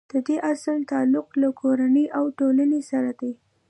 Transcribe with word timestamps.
د 0.11 0.13
دې 0.27 0.37
اصل 0.51 0.77
تعلق 0.91 1.27
له 1.41 1.49
کورنۍ 1.61 2.05
او 2.17 2.23
ټولنې 2.37 2.81
سره 2.89 3.11
دی. 3.19 3.31